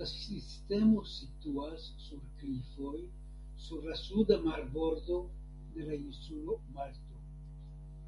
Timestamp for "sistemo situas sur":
0.08-2.20